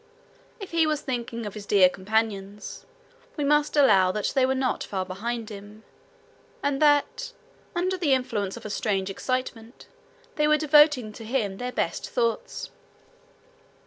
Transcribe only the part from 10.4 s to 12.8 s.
were devoting to him their best thoughts.